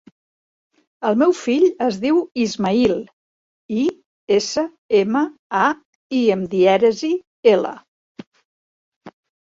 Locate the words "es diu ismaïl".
1.87-2.95